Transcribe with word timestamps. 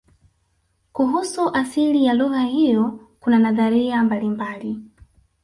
kuhusu 0.93 1.53
asili 1.55 2.05
ya 2.05 2.13
lugha 2.13 2.41
hiyo 2.41 2.99
kuna 3.19 3.39
nadharia 3.39 4.03
mbalimbali 4.03 4.79